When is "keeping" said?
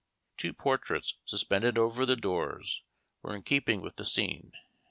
3.43-3.81